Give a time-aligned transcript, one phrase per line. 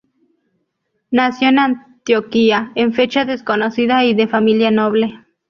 [1.11, 5.19] Nació en Antioquía en fecha desconocida y de familia noble.